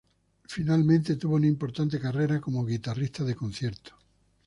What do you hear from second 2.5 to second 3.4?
guitarrista de